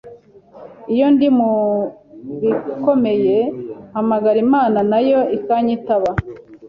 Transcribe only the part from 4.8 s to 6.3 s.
nayo ikanyitaba.